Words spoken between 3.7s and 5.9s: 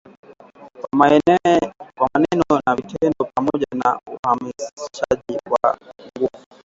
na uhamasishaji wa